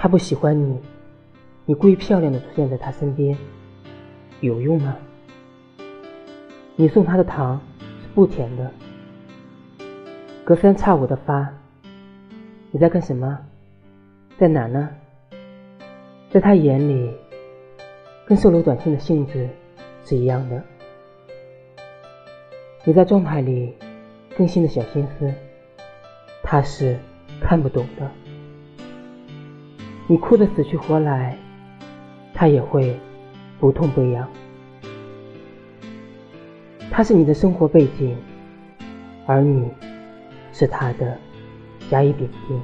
[0.00, 0.80] 他不喜欢你，
[1.66, 3.36] 你故意漂亮的出现在他身边，
[4.40, 4.96] 有用吗？
[6.76, 8.70] 你送他的糖是不甜的，
[10.44, 11.52] 隔三差五的发，
[12.70, 13.40] 你在干什么？
[14.38, 14.88] 在哪呢？
[16.30, 17.12] 在他眼里，
[18.24, 19.48] 跟售楼短信的性质
[20.04, 20.62] 是一样的。
[22.84, 23.74] 你在状态里
[24.36, 25.34] 更新的小心思，
[26.44, 26.96] 他是
[27.40, 28.08] 看不懂的。
[30.10, 31.36] 你哭得死去活来，
[32.32, 32.98] 他也会
[33.60, 34.26] 不痛不痒。
[36.90, 38.16] 他是你的生活背景，
[39.26, 39.68] 而你
[40.50, 41.18] 是他的
[41.90, 42.58] 甲乙丙丁。